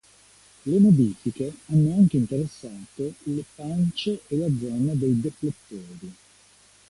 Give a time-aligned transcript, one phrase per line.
[0.65, 6.15] Le modifiche hanno anche interessato le pance e la zona dei deflettori.